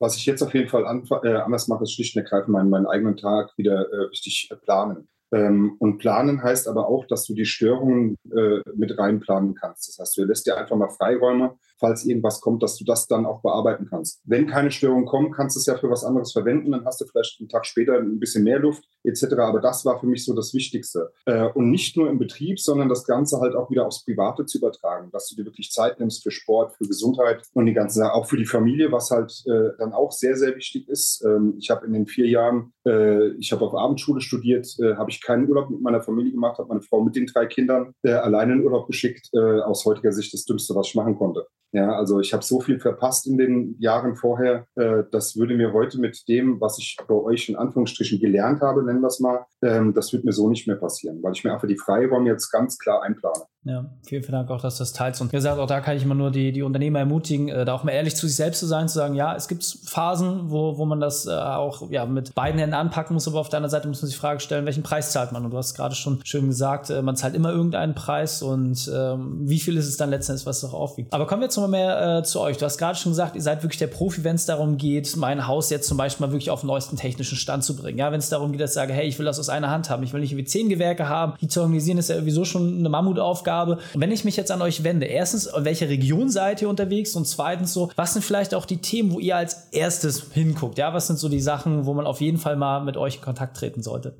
Was 0.00 0.16
ich 0.16 0.26
jetzt 0.26 0.42
auf 0.42 0.54
jeden 0.54 0.68
Fall 0.68 0.84
äh, 1.24 1.36
anders 1.36 1.68
mache, 1.68 1.84
ist 1.84 1.92
schlicht 1.92 2.16
und 2.16 2.22
ergreifend 2.22 2.50
meinen, 2.50 2.70
meinen 2.70 2.86
eigenen 2.86 3.16
Tag 3.16 3.56
wieder 3.56 3.86
äh, 3.92 4.04
richtig 4.10 4.48
äh, 4.50 4.56
planen. 4.56 5.08
Ähm, 5.30 5.76
und 5.78 5.98
planen 5.98 6.42
heißt 6.42 6.68
aber 6.68 6.88
auch, 6.88 7.06
dass 7.06 7.24
du 7.24 7.34
die 7.34 7.44
Störungen 7.44 8.16
äh, 8.34 8.60
mit 8.74 8.98
reinplanen 8.98 9.54
kannst. 9.54 9.88
Das 9.88 9.98
heißt, 9.98 10.16
du 10.16 10.24
lässt 10.24 10.46
dir 10.46 10.56
einfach 10.56 10.76
mal 10.76 10.88
Freiräume, 10.88 11.56
falls 11.78 12.04
irgendwas 12.04 12.40
kommt, 12.40 12.62
dass 12.62 12.76
du 12.76 12.84
das 12.84 13.06
dann 13.06 13.26
auch 13.26 13.42
bearbeiten 13.42 13.86
kannst. 13.88 14.20
Wenn 14.24 14.46
keine 14.46 14.70
Störungen 14.70 15.06
kommen, 15.06 15.32
kannst 15.32 15.56
du 15.56 15.60
es 15.60 15.66
ja 15.66 15.76
für 15.76 15.90
was 15.90 16.04
anderes 16.04 16.32
verwenden, 16.32 16.72
dann 16.72 16.84
hast 16.84 17.00
du 17.00 17.06
vielleicht 17.06 17.40
einen 17.40 17.48
Tag 17.48 17.66
später 17.66 17.98
ein 17.98 18.18
bisschen 18.18 18.44
mehr 18.44 18.58
Luft 18.58 18.84
etc. 19.04 19.34
Aber 19.38 19.60
das 19.60 19.84
war 19.84 19.98
für 19.98 20.06
mich 20.06 20.24
so 20.24 20.34
das 20.34 20.54
Wichtigste. 20.54 21.12
Äh, 21.24 21.48
und 21.54 21.70
nicht 21.70 21.96
nur 21.96 22.08
im 22.08 22.18
Betrieb, 22.18 22.60
sondern 22.60 22.88
das 22.88 23.04
Ganze 23.04 23.40
halt 23.40 23.54
auch 23.54 23.70
wieder 23.70 23.86
aufs 23.86 24.04
Private 24.04 24.46
zu 24.46 24.58
übertragen, 24.58 25.10
dass 25.12 25.28
du 25.28 25.36
dir 25.36 25.44
wirklich 25.44 25.70
Zeit 25.70 25.98
nimmst 25.98 26.22
für 26.22 26.30
Sport, 26.30 26.74
für 26.76 26.86
Gesundheit 26.86 27.42
und 27.54 27.66
die 27.66 27.72
ganze 27.72 28.00
Sache, 28.00 28.12
auch 28.12 28.26
für 28.26 28.36
die 28.36 28.44
Familie, 28.44 28.92
was 28.92 29.10
halt 29.10 29.32
äh, 29.46 29.76
dann 29.78 29.92
auch 29.92 30.12
sehr, 30.12 30.36
sehr 30.36 30.56
wichtig 30.56 30.88
ist. 30.88 31.24
Ähm, 31.24 31.54
ich 31.58 31.70
habe 31.70 31.86
in 31.86 31.92
den 31.92 32.06
vier 32.06 32.26
Jahren, 32.26 32.72
äh, 32.86 33.28
ich 33.38 33.52
habe 33.52 33.64
auf 33.64 33.74
Abendschule 33.74 34.20
studiert, 34.20 34.68
habe 34.96 35.10
ich 35.10 35.22
keinen 35.22 35.48
Urlaub 35.48 35.70
mit 35.70 35.80
meiner 35.80 36.00
Familie 36.00 36.32
gemacht, 36.32 36.58
habe 36.58 36.68
meine 36.68 36.82
Frau 36.82 37.02
mit 37.02 37.16
den 37.16 37.26
drei 37.26 37.46
Kindern 37.46 37.92
alleine 38.04 38.54
in 38.54 38.64
Urlaub 38.64 38.86
geschickt. 38.86 39.30
Aus 39.34 39.84
heutiger 39.84 40.12
Sicht 40.12 40.32
das 40.32 40.44
Dümmste, 40.44 40.74
was 40.74 40.88
ich 40.88 40.94
machen 40.94 41.16
konnte. 41.16 41.46
Ja, 41.72 41.92
also 41.92 42.20
ich 42.20 42.32
habe 42.32 42.42
so 42.42 42.60
viel 42.60 42.80
verpasst 42.80 43.26
in 43.26 43.36
den 43.36 43.76
Jahren 43.78 44.16
vorher. 44.16 44.66
Äh, 44.74 45.04
das 45.12 45.36
würde 45.36 45.54
mir 45.54 45.72
heute 45.74 46.00
mit 46.00 46.26
dem, 46.26 46.60
was 46.60 46.78
ich 46.78 46.96
bei 47.06 47.14
euch 47.14 47.48
in 47.50 47.56
Anführungsstrichen 47.56 48.18
gelernt 48.20 48.62
habe, 48.62 48.82
nennen 48.82 49.00
wir 49.00 49.08
es 49.08 49.20
mal, 49.20 49.44
ähm, 49.62 49.92
das 49.92 50.12
wird 50.12 50.24
mir 50.24 50.32
so 50.32 50.48
nicht 50.48 50.66
mehr 50.66 50.76
passieren, 50.76 51.22
weil 51.22 51.32
ich 51.32 51.44
mir 51.44 51.52
einfach 51.52 51.68
die 51.68 51.76
Freiräume 51.76 52.30
jetzt 52.30 52.50
ganz 52.50 52.78
klar 52.78 53.02
einplane. 53.02 53.44
Ja, 53.68 53.84
vielen, 54.02 54.22
vielen 54.22 54.32
Dank 54.32 54.50
auch, 54.50 54.62
dass 54.62 54.76
du 54.76 54.82
das 54.82 54.94
teilst. 54.94 55.20
Und 55.20 55.30
wie 55.30 55.36
gesagt, 55.36 55.58
auch 55.58 55.66
da 55.66 55.80
kann 55.82 55.94
ich 55.94 56.02
immer 56.02 56.14
nur 56.14 56.30
die, 56.30 56.52
die 56.52 56.62
Unternehmer 56.62 57.00
ermutigen, 57.00 57.50
äh, 57.50 57.66
da 57.66 57.74
auch 57.74 57.84
mal 57.84 57.92
ehrlich 57.92 58.16
zu 58.16 58.26
sich 58.26 58.36
selbst 58.36 58.60
zu 58.60 58.66
sein, 58.66 58.88
zu 58.88 58.94
sagen, 58.94 59.14
ja, 59.14 59.36
es 59.36 59.46
gibt 59.46 59.62
Phasen, 59.84 60.50
wo, 60.50 60.78
wo 60.78 60.86
man 60.86 61.00
das 61.00 61.26
äh, 61.26 61.32
auch 61.32 61.90
ja, 61.90 62.06
mit 62.06 62.34
beiden 62.34 62.58
Händen 62.58 62.74
anpacken 62.74 63.12
muss, 63.12 63.28
aber 63.28 63.40
auf 63.40 63.50
der 63.50 63.58
anderen 63.58 63.70
Seite 63.70 63.86
muss 63.86 64.00
man 64.00 64.06
sich 64.06 64.16
die 64.16 64.20
Frage 64.20 64.40
stellen, 64.40 64.64
welchen 64.64 64.82
Preis 64.82 65.12
zahlt 65.12 65.32
man? 65.32 65.44
Und 65.44 65.50
du 65.50 65.58
hast 65.58 65.74
gerade 65.74 65.94
schon 65.94 66.20
schön 66.24 66.46
gesagt, 66.46 66.88
äh, 66.88 67.02
man 67.02 67.14
zahlt 67.14 67.34
immer 67.34 67.50
irgendeinen 67.50 67.94
Preis 67.94 68.40
und 68.40 68.90
ähm, 68.94 69.40
wie 69.42 69.60
viel 69.60 69.76
ist 69.76 69.86
es 69.86 69.98
dann 69.98 70.08
letztendlich, 70.08 70.46
was 70.46 70.64
auch 70.64 70.72
aufwiegt. 70.72 71.12
Aber 71.12 71.26
kommen 71.26 71.42
wir 71.42 71.46
jetzt 71.46 71.58
mal 71.58 71.68
mehr 71.68 72.20
äh, 72.20 72.22
zu 72.22 72.40
euch. 72.40 72.56
Du 72.56 72.64
hast 72.64 72.78
gerade 72.78 72.98
schon 72.98 73.12
gesagt, 73.12 73.36
ihr 73.36 73.42
seid 73.42 73.62
wirklich 73.62 73.78
der 73.78 73.88
Profi, 73.88 74.24
wenn 74.24 74.36
es 74.36 74.46
darum 74.46 74.78
geht, 74.78 75.14
mein 75.18 75.46
Haus 75.46 75.68
jetzt 75.68 75.88
zum 75.88 75.98
Beispiel 75.98 76.26
mal 76.26 76.32
wirklich 76.32 76.50
auf 76.50 76.60
den 76.60 76.68
neuesten 76.68 76.96
technischen 76.96 77.36
Stand 77.36 77.64
zu 77.64 77.76
bringen. 77.76 77.98
Ja, 77.98 78.12
wenn 78.12 78.18
es 78.18 78.30
darum 78.30 78.50
geht, 78.50 78.62
dass 78.62 78.70
ich 78.70 78.76
sage, 78.76 78.94
hey, 78.94 79.06
ich 79.06 79.18
will 79.18 79.26
das 79.26 79.38
aus 79.38 79.50
einer 79.50 79.68
Hand 79.68 79.90
haben, 79.90 80.02
ich 80.04 80.14
will 80.14 80.22
nicht 80.22 80.32
irgendwie 80.32 80.46
zehn 80.46 80.70
Gewerke 80.70 81.10
haben, 81.10 81.34
die 81.42 81.48
zu 81.48 81.60
organisieren 81.60 81.98
ist 81.98 82.08
ja 82.08 82.16
sowieso 82.16 82.46
schon 82.46 82.78
eine 82.78 82.88
Mammutaufgabe 82.88 83.57
Aufgabe. 83.58 83.78
wenn 83.94 84.12
ich 84.12 84.24
mich 84.24 84.36
jetzt 84.36 84.50
an 84.50 84.62
euch 84.62 84.84
wende, 84.84 85.06
erstens, 85.06 85.46
in 85.46 85.64
welcher 85.64 85.88
Region 85.88 86.28
seid 86.28 86.62
ihr 86.62 86.68
unterwegs? 86.68 87.14
Und 87.14 87.26
zweitens 87.26 87.72
so, 87.72 87.90
was 87.96 88.12
sind 88.12 88.24
vielleicht 88.24 88.54
auch 88.54 88.66
die 88.66 88.78
Themen, 88.78 89.12
wo 89.12 89.18
ihr 89.18 89.36
als 89.36 89.68
erstes 89.72 90.32
hinguckt? 90.32 90.78
Ja, 90.78 90.94
was 90.94 91.06
sind 91.06 91.18
so 91.18 91.28
die 91.28 91.40
Sachen, 91.40 91.86
wo 91.86 91.94
man 91.94 92.06
auf 92.06 92.20
jeden 92.20 92.38
Fall 92.38 92.56
mal 92.56 92.84
mit 92.84 92.96
euch 92.96 93.16
in 93.16 93.22
Kontakt 93.22 93.56
treten 93.56 93.82
sollte? 93.82 94.16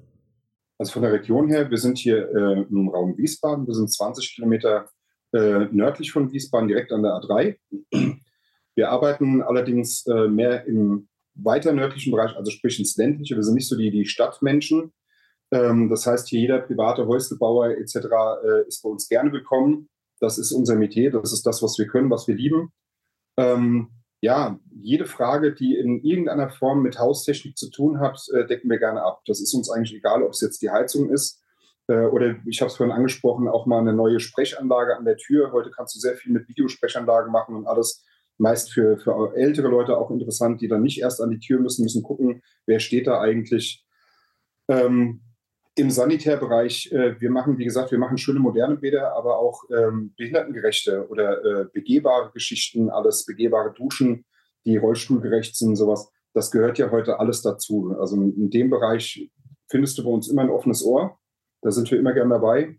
Also 0.78 0.92
von 0.92 1.02
der 1.02 1.12
Region 1.12 1.48
her, 1.48 1.70
wir 1.70 1.78
sind 1.78 1.98
hier 1.98 2.28
äh, 2.28 2.64
im 2.70 2.88
Raum 2.88 3.16
Wiesbaden. 3.18 3.66
Wir 3.66 3.74
sind 3.74 3.92
20 3.92 4.34
Kilometer 4.34 4.88
äh, 5.32 5.66
nördlich 5.72 6.12
von 6.12 6.32
Wiesbaden, 6.32 6.68
direkt 6.68 6.92
an 6.92 7.02
der 7.02 7.12
A3. 7.12 7.56
Wir 8.74 8.90
arbeiten 8.90 9.42
allerdings 9.42 10.06
äh, 10.06 10.28
mehr 10.28 10.64
im 10.66 11.08
weiter 11.34 11.72
nördlichen 11.72 12.12
Bereich, 12.12 12.36
also 12.36 12.50
sprich 12.50 12.78
ins 12.78 12.96
ländliche. 12.96 13.34
Wir 13.34 13.42
sind 13.42 13.54
nicht 13.54 13.68
so 13.68 13.76
die, 13.76 13.90
die 13.90 14.06
Stadtmenschen, 14.06 14.92
das 15.50 16.06
heißt, 16.06 16.28
hier 16.28 16.40
jeder 16.40 16.58
private 16.60 17.06
Häuslebauer 17.06 17.70
etc. 17.70 17.96
Äh, 17.96 18.68
ist 18.68 18.82
bei 18.82 18.88
uns 18.90 19.08
gerne 19.08 19.32
willkommen. 19.32 19.88
Das 20.20 20.36
ist 20.38 20.52
unser 20.52 20.76
Metier, 20.76 21.10
das 21.10 21.32
ist 21.32 21.46
das, 21.46 21.62
was 21.62 21.78
wir 21.78 21.86
können, 21.86 22.10
was 22.10 22.26
wir 22.28 22.34
lieben. 22.34 22.72
Ähm, 23.36 23.90
ja, 24.20 24.58
jede 24.74 25.06
Frage, 25.06 25.54
die 25.54 25.76
in 25.76 26.02
irgendeiner 26.02 26.50
Form 26.50 26.82
mit 26.82 26.98
Haustechnik 26.98 27.56
zu 27.56 27.70
tun 27.70 28.00
hat, 28.00 28.20
äh, 28.34 28.46
decken 28.46 28.68
wir 28.68 28.78
gerne 28.78 29.02
ab. 29.02 29.22
Das 29.26 29.40
ist 29.40 29.54
uns 29.54 29.70
eigentlich 29.70 29.94
egal, 29.94 30.22
ob 30.22 30.32
es 30.32 30.40
jetzt 30.40 30.60
die 30.60 30.70
Heizung 30.70 31.10
ist 31.10 31.40
äh, 31.88 32.06
oder 32.06 32.36
ich 32.46 32.60
habe 32.60 32.70
es 32.70 32.76
vorhin 32.76 32.94
angesprochen, 32.94 33.48
auch 33.48 33.66
mal 33.66 33.80
eine 33.80 33.92
neue 33.92 34.20
Sprechanlage 34.20 34.96
an 34.96 35.04
der 35.04 35.16
Tür. 35.16 35.52
Heute 35.52 35.70
kannst 35.70 35.94
du 35.94 36.00
sehr 36.00 36.16
viel 36.16 36.32
mit 36.32 36.48
Videosprechanlagen 36.48 37.32
machen 37.32 37.54
und 37.54 37.66
alles 37.66 38.04
meist 38.38 38.72
für, 38.72 38.98
für 38.98 39.34
ältere 39.34 39.68
Leute 39.68 39.96
auch 39.96 40.10
interessant, 40.10 40.60
die 40.60 40.68
dann 40.68 40.82
nicht 40.82 41.00
erst 41.00 41.20
an 41.20 41.30
die 41.30 41.40
Tür 41.40 41.60
müssen, 41.60 41.82
müssen 41.82 42.02
gucken, 42.02 42.42
wer 42.66 42.78
steht 42.78 43.06
da 43.06 43.20
eigentlich. 43.20 43.84
Ähm, 44.68 45.22
im 45.78 45.90
Sanitärbereich, 45.90 46.90
äh, 46.92 47.20
wir 47.20 47.30
machen, 47.30 47.58
wie 47.58 47.64
gesagt, 47.64 47.90
wir 47.90 47.98
machen 47.98 48.18
schöne 48.18 48.40
moderne 48.40 48.76
Bäder, 48.76 49.14
aber 49.14 49.38
auch 49.38 49.64
ähm, 49.70 50.12
behindertengerechte 50.16 51.08
oder 51.08 51.44
äh, 51.44 51.64
begehbare 51.72 52.30
Geschichten, 52.32 52.90
alles 52.90 53.24
begehbare 53.24 53.72
Duschen, 53.72 54.24
die 54.64 54.76
rollstuhlgerecht 54.76 55.56
sind, 55.56 55.76
sowas. 55.76 56.10
Das 56.34 56.50
gehört 56.50 56.78
ja 56.78 56.90
heute 56.90 57.18
alles 57.18 57.42
dazu. 57.42 57.96
Also 57.98 58.16
in 58.16 58.50
dem 58.50 58.70
Bereich 58.70 59.30
findest 59.70 59.98
du 59.98 60.04
bei 60.04 60.10
uns 60.10 60.28
immer 60.28 60.42
ein 60.42 60.50
offenes 60.50 60.84
Ohr. 60.84 61.18
Da 61.62 61.70
sind 61.70 61.90
wir 61.90 61.98
immer 61.98 62.12
gern 62.12 62.30
dabei. 62.30 62.78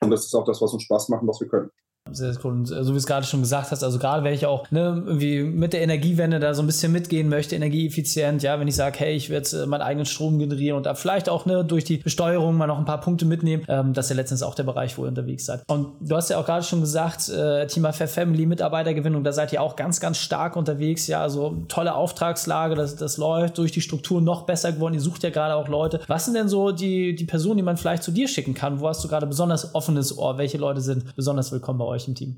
Und 0.00 0.10
das 0.10 0.26
ist 0.26 0.34
auch 0.34 0.44
das, 0.44 0.60
was 0.60 0.72
uns 0.72 0.82
Spaß 0.82 1.08
macht, 1.08 1.26
was 1.26 1.40
wir 1.40 1.48
können. 1.48 1.70
Sehr, 2.10 2.34
sehr 2.34 2.44
cool. 2.44 2.52
Und 2.52 2.70
äh, 2.70 2.84
so 2.84 2.92
wie 2.92 2.98
es 2.98 3.06
gerade 3.06 3.24
schon 3.26 3.40
gesagt 3.40 3.70
hast, 3.70 3.82
also 3.82 3.98
gerade 3.98 4.22
wenn 4.24 4.34
ich 4.34 4.44
auch 4.44 4.70
ne, 4.70 5.02
irgendwie 5.06 5.42
mit 5.42 5.72
der 5.72 5.80
Energiewende 5.80 6.38
da 6.38 6.52
so 6.52 6.62
ein 6.62 6.66
bisschen 6.66 6.92
mitgehen 6.92 7.30
möchte, 7.30 7.56
energieeffizient, 7.56 8.42
ja, 8.42 8.60
wenn 8.60 8.68
ich 8.68 8.76
sage, 8.76 8.98
hey, 8.98 9.14
ich 9.14 9.30
werde 9.30 9.62
äh, 9.62 9.66
meinen 9.66 9.80
eigenen 9.80 10.04
Strom 10.04 10.38
generieren 10.38 10.76
und 10.76 10.84
da 10.84 10.94
vielleicht 10.94 11.30
auch 11.30 11.46
ne, 11.46 11.64
durch 11.64 11.84
die 11.84 11.96
Besteuerung 11.96 12.56
mal 12.56 12.66
noch 12.66 12.78
ein 12.78 12.84
paar 12.84 13.00
Punkte 13.00 13.24
mitnehmen, 13.24 13.64
ähm, 13.68 13.94
das 13.94 14.06
ist 14.06 14.10
ja 14.10 14.16
letztens 14.16 14.42
auch 14.42 14.54
der 14.54 14.64
Bereich, 14.64 14.98
wo 14.98 15.04
ihr 15.04 15.08
unterwegs 15.08 15.46
seid. 15.46 15.62
Und 15.66 15.94
du 15.98 16.14
hast 16.14 16.28
ja 16.28 16.36
auch 16.38 16.44
gerade 16.44 16.62
schon 16.62 16.82
gesagt, 16.82 17.30
äh, 17.30 17.66
Thema 17.68 17.94
Fair 17.94 18.08
Family, 18.08 18.44
Mitarbeitergewinnung, 18.44 19.24
da 19.24 19.32
seid 19.32 19.54
ihr 19.54 19.62
auch 19.62 19.74
ganz, 19.74 19.98
ganz 19.98 20.18
stark 20.18 20.56
unterwegs, 20.56 21.06
ja, 21.06 21.22
also 21.22 21.64
tolle 21.68 21.94
Auftragslage, 21.94 22.74
das, 22.74 22.96
das 22.96 23.16
läuft 23.16 23.56
durch 23.56 23.72
die 23.72 23.80
Struktur 23.80 24.20
noch 24.20 24.42
besser 24.42 24.72
geworden. 24.72 24.92
Ihr 24.92 25.00
sucht 25.00 25.22
ja 25.22 25.30
gerade 25.30 25.54
auch 25.54 25.68
Leute. 25.68 26.00
Was 26.06 26.26
sind 26.26 26.34
denn 26.34 26.48
so 26.48 26.70
die, 26.70 27.14
die 27.14 27.24
Personen, 27.24 27.56
die 27.56 27.62
man 27.62 27.78
vielleicht 27.78 28.02
zu 28.02 28.10
dir 28.10 28.28
schicken 28.28 28.52
kann? 28.52 28.80
Wo 28.80 28.88
hast 28.88 29.02
du 29.02 29.08
gerade 29.08 29.26
besonders 29.26 29.74
offenes 29.74 30.18
Ohr? 30.18 30.36
Welche 30.36 30.58
Leute 30.58 30.82
sind 30.82 31.16
besonders 31.16 31.50
willkommen 31.50 31.78
bei 31.78 31.86
euch? 31.86 31.93
Euch 31.94 32.08
im 32.08 32.14
Team? 32.14 32.36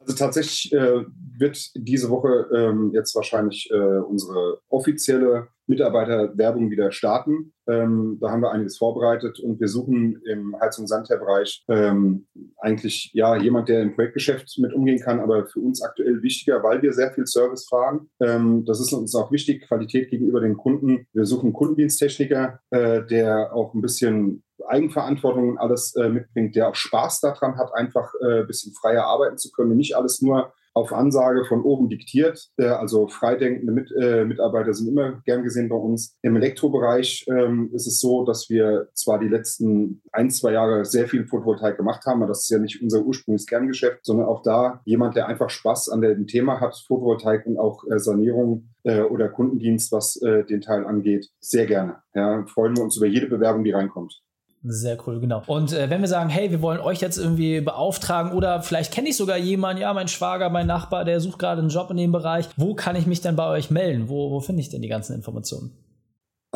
Also 0.00 0.14
tatsächlich 0.16 0.72
äh, 0.72 1.04
wird 1.38 1.70
diese 1.74 2.10
Woche 2.10 2.46
ähm, 2.54 2.92
jetzt 2.94 3.14
wahrscheinlich 3.14 3.68
äh, 3.72 3.98
unsere 3.98 4.60
offizielle 4.68 5.48
Mitarbeiterwerbung 5.66 6.70
wieder 6.70 6.92
starten. 6.92 7.52
Ähm, 7.68 8.18
da 8.20 8.30
haben 8.30 8.40
wir 8.40 8.52
einiges 8.52 8.78
vorbereitet 8.78 9.40
und 9.40 9.58
wir 9.58 9.66
suchen 9.66 10.22
im 10.24 10.56
Heiz- 10.60 10.78
und 10.78 10.86
Sanitärbereich 10.86 11.64
ähm, 11.68 12.26
eigentlich 12.58 13.10
ja 13.14 13.36
jemand, 13.36 13.68
der 13.68 13.82
im 13.82 13.94
Projektgeschäft 13.94 14.56
mit 14.58 14.72
umgehen 14.72 15.00
kann, 15.00 15.18
aber 15.18 15.46
für 15.46 15.58
uns 15.58 15.82
aktuell 15.82 16.22
wichtiger, 16.22 16.62
weil 16.62 16.82
wir 16.82 16.92
sehr 16.92 17.12
viel 17.12 17.26
Service 17.26 17.66
fahren. 17.68 18.08
Ähm, 18.20 18.64
das 18.64 18.80
ist 18.80 18.92
uns 18.92 19.14
auch 19.16 19.32
wichtig, 19.32 19.66
Qualität 19.66 20.10
gegenüber 20.10 20.40
den 20.40 20.56
Kunden. 20.56 21.06
Wir 21.12 21.24
suchen 21.24 21.46
einen 21.46 21.52
Kundendiensttechniker, 21.52 22.60
äh, 22.70 23.04
der 23.04 23.52
auch 23.52 23.74
ein 23.74 23.82
bisschen 23.82 24.44
Eigenverantwortung 24.68 25.50
und 25.50 25.58
alles 25.58 25.94
äh, 25.96 26.08
mitbringt, 26.08 26.56
der 26.56 26.68
auch 26.68 26.74
Spaß 26.74 27.20
daran 27.20 27.56
hat, 27.56 27.74
einfach 27.74 28.12
äh, 28.20 28.40
ein 28.40 28.46
bisschen 28.46 28.72
freier 28.74 29.04
arbeiten 29.04 29.38
zu 29.38 29.50
können 29.50 29.76
nicht 29.76 29.96
alles 29.96 30.22
nur 30.22 30.52
auf 30.76 30.92
Ansage 30.92 31.46
von 31.46 31.62
oben 31.62 31.88
diktiert. 31.88 32.50
Äh, 32.58 32.66
also 32.66 33.08
freidenkende 33.08 33.72
Mit, 33.72 33.90
äh, 33.98 34.26
Mitarbeiter 34.26 34.74
sind 34.74 34.88
immer 34.88 35.22
gern 35.24 35.42
gesehen 35.42 35.70
bei 35.70 35.76
uns. 35.76 36.14
Im 36.20 36.36
Elektrobereich 36.36 37.24
ähm, 37.28 37.70
ist 37.72 37.86
es 37.86 37.98
so, 37.98 38.24
dass 38.24 38.50
wir 38.50 38.88
zwar 38.92 39.18
die 39.18 39.28
letzten 39.28 40.02
ein, 40.12 40.30
zwei 40.30 40.52
Jahre 40.52 40.84
sehr 40.84 41.08
viel 41.08 41.26
Photovoltaik 41.26 41.78
gemacht 41.78 42.04
haben, 42.04 42.20
aber 42.20 42.28
das 42.28 42.42
ist 42.42 42.50
ja 42.50 42.58
nicht 42.58 42.82
unser 42.82 43.00
ursprüngliches 43.00 43.46
Kerngeschäft, 43.46 44.04
sondern 44.04 44.26
auch 44.26 44.42
da 44.42 44.82
jemand, 44.84 45.16
der 45.16 45.28
einfach 45.28 45.48
Spaß 45.48 45.88
an 45.88 46.02
dem 46.02 46.26
Thema 46.26 46.60
hat, 46.60 46.76
Photovoltaik 46.86 47.46
und 47.46 47.58
auch 47.58 47.82
äh, 47.90 47.98
Sanierung 47.98 48.68
äh, 48.82 49.00
oder 49.00 49.30
Kundendienst, 49.30 49.92
was 49.92 50.14
den 50.14 50.60
Teil 50.60 50.84
angeht, 50.84 51.28
sehr 51.40 51.66
gerne. 51.66 52.02
Ja, 52.14 52.44
freuen 52.46 52.76
wir 52.76 52.82
uns 52.82 52.96
über 52.96 53.06
jede 53.06 53.26
Bewerbung, 53.26 53.64
die 53.64 53.70
reinkommt. 53.70 54.22
Sehr 54.68 54.98
cool, 55.06 55.20
genau. 55.20 55.42
Und 55.46 55.72
äh, 55.72 55.88
wenn 55.90 56.00
wir 56.00 56.08
sagen, 56.08 56.28
hey, 56.28 56.50
wir 56.50 56.60
wollen 56.60 56.80
euch 56.80 57.00
jetzt 57.00 57.18
irgendwie 57.18 57.60
beauftragen 57.60 58.32
oder 58.32 58.62
vielleicht 58.62 58.92
kenne 58.92 59.08
ich 59.08 59.16
sogar 59.16 59.36
jemanden, 59.36 59.80
ja, 59.80 59.94
mein 59.94 60.08
Schwager, 60.08 60.50
mein 60.50 60.66
Nachbar, 60.66 61.04
der 61.04 61.20
sucht 61.20 61.38
gerade 61.38 61.60
einen 61.60 61.70
Job 61.70 61.88
in 61.92 61.96
dem 61.96 62.10
Bereich, 62.10 62.48
wo 62.56 62.74
kann 62.74 62.96
ich 62.96 63.06
mich 63.06 63.20
dann 63.20 63.36
bei 63.36 63.48
euch 63.48 63.70
melden? 63.70 64.08
Wo, 64.08 64.32
wo 64.32 64.40
finde 64.40 64.62
ich 64.62 64.68
denn 64.68 64.82
die 64.82 64.88
ganzen 64.88 65.14
Informationen? 65.14 65.70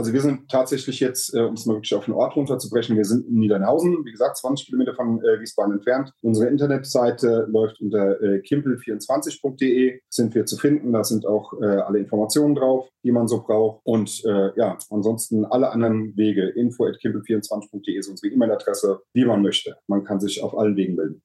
Also 0.01 0.15
wir 0.15 0.23
sind 0.23 0.49
tatsächlich 0.49 0.99
jetzt, 0.99 1.35
äh, 1.35 1.43
um 1.43 1.53
es 1.53 1.67
mal 1.67 1.75
wirklich 1.75 1.95
auf 1.95 2.07
den 2.07 2.15
Ort 2.15 2.35
runterzubrechen, 2.35 2.97
wir 2.97 3.05
sind 3.05 3.29
in 3.29 3.35
Niedernhausen, 3.35 4.03
wie 4.07 4.13
gesagt, 4.13 4.39
20 4.39 4.65
Kilometer 4.65 4.95
von 4.95 5.23
äh, 5.23 5.39
Wiesbaden 5.39 5.75
entfernt. 5.75 6.11
Unsere 6.23 6.49
Internetseite 6.49 7.47
läuft 7.51 7.83
unter 7.83 8.19
äh, 8.23 8.39
kimpel24.de, 8.39 10.01
sind 10.09 10.35
wir 10.35 10.47
zu 10.47 10.57
finden. 10.57 10.95
Da 10.95 11.05
sind 11.05 11.27
auch 11.27 11.53
äh, 11.61 11.67
alle 11.67 11.99
Informationen 11.99 12.55
drauf, 12.55 12.89
die 13.05 13.13
man 13.13 13.29
so 13.29 13.43
braucht. 13.43 13.83
Und 13.85 14.25
äh, 14.25 14.59
ja, 14.59 14.79
ansonsten 14.89 15.45
alle 15.45 15.71
anderen 15.71 16.17
Wege, 16.17 16.49
info.kimpel24.de 16.49 17.95
ist 17.95 18.09
unsere 18.09 18.33
E-Mail-Adresse, 18.33 19.03
wie 19.13 19.27
man 19.27 19.43
möchte. 19.43 19.77
Man 19.87 20.05
kann 20.05 20.19
sich 20.19 20.43
auf 20.43 20.57
allen 20.57 20.77
Wegen 20.77 20.95
melden. 20.95 21.21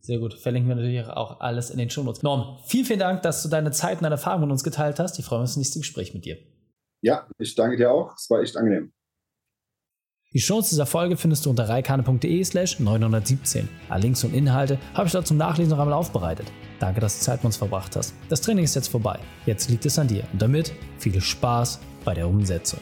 Sehr 0.00 0.20
gut. 0.20 0.34
Verlinken 0.34 0.68
wir 0.68 0.76
natürlich 0.76 1.04
auch 1.08 1.40
alles 1.40 1.70
in 1.70 1.78
den 1.78 1.90
Shownotes. 1.90 2.22
Norm, 2.22 2.58
vielen, 2.66 2.84
vielen 2.84 3.00
Dank, 3.00 3.22
dass 3.22 3.42
du 3.42 3.48
deine 3.48 3.72
Zeit 3.72 3.96
und 3.96 4.04
deine 4.04 4.14
Erfahrungen 4.14 4.44
mit 4.44 4.52
uns 4.52 4.62
geteilt 4.62 5.00
hast. 5.00 5.18
Ich 5.18 5.24
freue 5.24 5.40
mich 5.40 5.46
auf 5.46 5.50
das 5.50 5.56
nächste 5.56 5.80
Gespräch 5.80 6.14
mit 6.14 6.24
dir. 6.24 6.36
Ja, 7.06 7.24
ich 7.38 7.54
danke 7.54 7.76
dir 7.76 7.92
auch. 7.92 8.16
Es 8.16 8.28
war 8.30 8.40
echt 8.40 8.56
angenehm. 8.56 8.92
Die 10.32 10.40
Chance 10.40 10.70
dieser 10.70 10.86
Folge 10.86 11.16
findest 11.16 11.46
du 11.46 11.50
unter 11.50 11.68
reikane.de 11.68 12.42
slash 12.42 12.80
917. 12.80 13.68
Alle 13.88 14.02
Links 14.02 14.24
und 14.24 14.34
Inhalte 14.34 14.76
habe 14.92 15.06
ich 15.06 15.12
dort 15.12 15.24
zum 15.24 15.36
Nachlesen 15.36 15.70
noch 15.70 15.78
einmal 15.78 15.94
aufbereitet. 15.94 16.50
Danke, 16.80 17.00
dass 17.00 17.16
du 17.16 17.24
Zeit 17.24 17.38
mit 17.38 17.44
uns 17.44 17.58
verbracht 17.58 17.94
hast. 17.94 18.12
Das 18.28 18.40
Training 18.40 18.64
ist 18.64 18.74
jetzt 18.74 18.88
vorbei. 18.88 19.20
Jetzt 19.46 19.70
liegt 19.70 19.86
es 19.86 20.00
an 20.00 20.08
dir 20.08 20.24
und 20.32 20.42
damit 20.42 20.72
viel 20.98 21.20
Spaß 21.20 21.78
bei 22.04 22.12
der 22.12 22.26
Umsetzung. 22.26 22.80